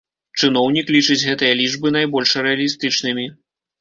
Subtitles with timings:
[0.39, 3.27] Чыноўнік лічыць гэтыя лічбы найбольш рэалістычнымі.